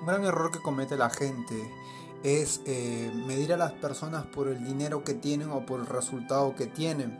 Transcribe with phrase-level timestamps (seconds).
[0.00, 1.70] Un gran error que comete la gente
[2.22, 6.54] es eh, medir a las personas por el dinero que tienen o por el resultado
[6.54, 7.18] que tienen.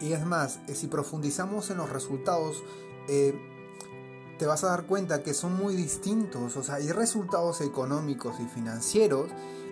[0.00, 2.62] Y es más, eh, si profundizamos en los resultados,
[3.08, 3.34] eh,
[4.38, 6.56] te vas a dar cuenta que son muy distintos.
[6.56, 9.30] O sea, hay resultados económicos y financieros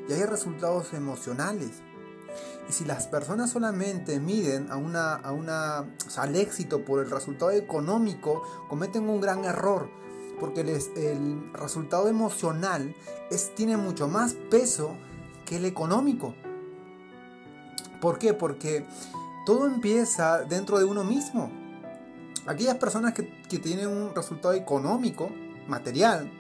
[0.09, 1.83] y hay resultados emocionales.
[2.69, 5.85] Y si las personas solamente miden a una,
[6.17, 10.06] al éxito por el resultado económico, cometen un gran error
[10.39, 12.95] porque el resultado emocional
[13.31, 14.97] es, tiene mucho más peso
[15.45, 16.35] que el económico.
[18.01, 18.35] ¿Por qué?
[18.35, 18.87] Porque
[19.47, 21.51] todo empieza dentro de uno mismo.
[22.47, 23.23] Aquellas personas que,
[23.59, 25.31] tienen un resultado económico,
[25.67, 26.31] material,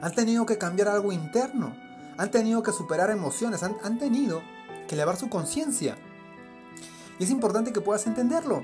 [0.00, 1.74] han tenido que cambiar algo interno,
[2.16, 4.42] han tenido que superar emociones, han, han tenido
[4.86, 5.96] que elevar su conciencia.
[7.18, 8.62] Y es importante que puedas entenderlo,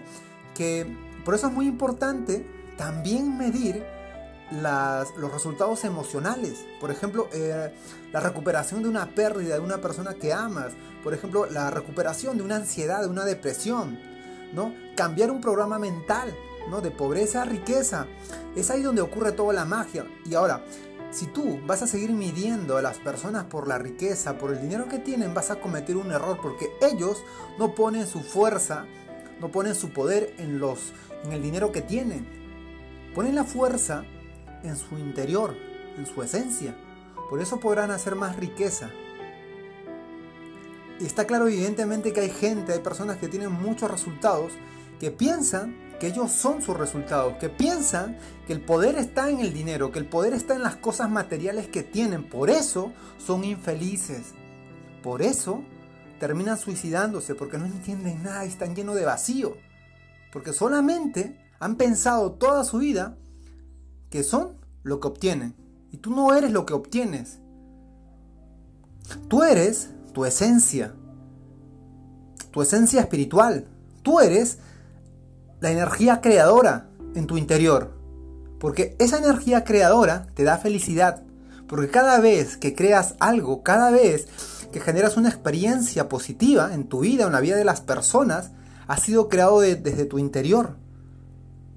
[0.54, 0.86] que
[1.24, 3.84] por eso es muy importante también medir
[4.50, 6.64] los resultados emocionales.
[6.80, 7.72] Por ejemplo, eh,
[8.12, 10.72] la recuperación de una pérdida de una persona que amas.
[11.02, 13.98] Por ejemplo, la recuperación de una ansiedad, de una depresión.
[14.52, 14.74] ¿no?
[14.96, 16.34] Cambiar un programa mental
[16.70, 16.80] ¿no?
[16.80, 18.06] de pobreza a riqueza.
[18.54, 20.06] Es ahí donde ocurre toda la magia.
[20.24, 20.64] Y ahora,
[21.10, 24.88] si tú vas a seguir midiendo a las personas por la riqueza, por el dinero
[24.88, 27.22] que tienen, vas a cometer un error porque ellos
[27.58, 28.86] no ponen su fuerza,
[29.40, 30.92] no ponen su poder en, los,
[31.24, 32.26] en el dinero que tienen.
[33.14, 34.04] Ponen la fuerza
[34.68, 35.54] en su interior,
[35.96, 36.76] en su esencia.
[37.28, 38.90] Por eso podrán hacer más riqueza.
[41.00, 44.52] Y está claro evidentemente que hay gente, hay personas que tienen muchos resultados,
[44.98, 49.52] que piensan que ellos son sus resultados, que piensan que el poder está en el
[49.52, 52.28] dinero, que el poder está en las cosas materiales que tienen.
[52.28, 54.34] Por eso son infelices.
[55.02, 55.62] Por eso
[56.18, 59.56] terminan suicidándose, porque no entienden nada y están llenos de vacío.
[60.32, 63.16] Porque solamente han pensado toda su vida
[64.16, 65.54] que son lo que obtienen.
[65.92, 67.38] Y tú no eres lo que obtienes.
[69.28, 70.94] Tú eres tu esencia.
[72.50, 73.66] Tu esencia espiritual.
[74.00, 74.56] Tú eres
[75.60, 77.92] la energía creadora en tu interior.
[78.58, 81.22] Porque esa energía creadora te da felicidad.
[81.68, 84.28] Porque cada vez que creas algo, cada vez
[84.72, 88.52] que generas una experiencia positiva en tu vida, en la vida de las personas,
[88.86, 90.78] ha sido creado desde tu interior.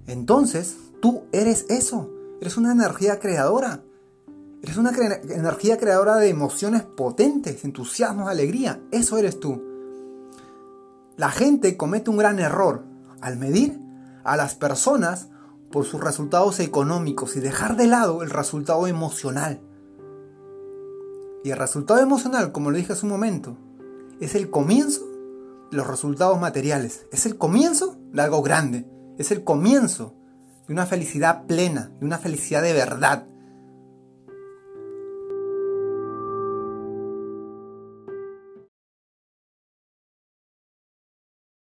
[0.08, 2.10] Entonces, tú eres eso.
[2.42, 3.84] Eres una energía creadora.
[4.62, 8.82] Eres una energía creadora de emociones potentes, entusiasmo, alegría.
[8.92, 9.62] Eso eres tú.
[11.16, 12.86] La gente comete un gran error
[13.22, 13.80] al medir
[14.24, 15.30] a las personas
[15.72, 19.62] por sus resultados económicos y dejar de lado el resultado emocional.
[21.44, 23.58] Y el resultado emocional, como lo dije hace un momento,
[24.20, 25.06] es el comienzo
[25.72, 27.06] de los resultados materiales.
[27.12, 28.86] Es el comienzo de algo grande.
[29.18, 30.16] Es el comienzo
[30.70, 33.26] de una felicidad plena, de una felicidad de verdad.